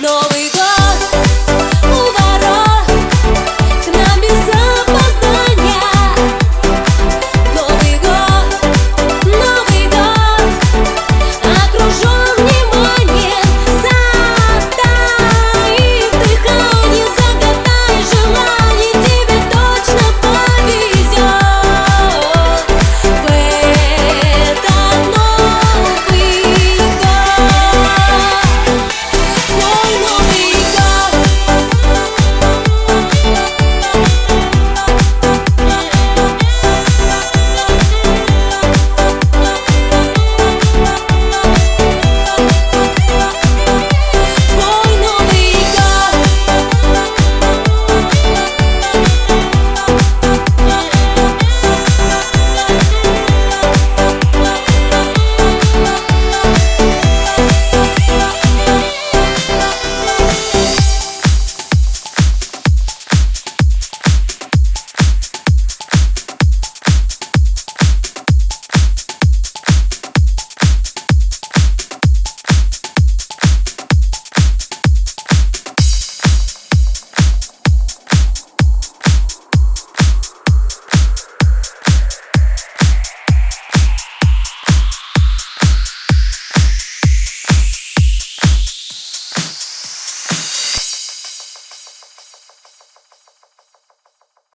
[0.00, 0.69] No, we go.